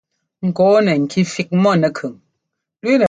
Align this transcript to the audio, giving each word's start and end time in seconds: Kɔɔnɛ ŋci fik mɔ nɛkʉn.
Kɔɔnɛ 0.57 0.93
ŋci 1.03 1.21
fik 1.33 1.49
mɔ 1.61 1.71
nɛkʉn. 1.81 2.13